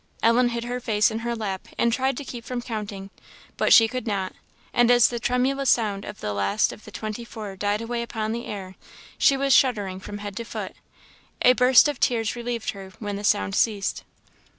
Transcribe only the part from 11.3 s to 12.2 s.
A burst of